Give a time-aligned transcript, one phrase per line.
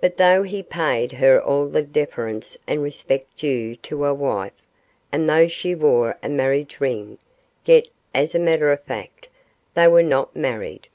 [0.00, 4.54] But though he paid her all the deference and respect due to a wife,
[5.12, 7.18] and though she wore a marriage ring,
[7.66, 9.28] yet, as a matter of fact,
[9.74, 10.86] they were not married.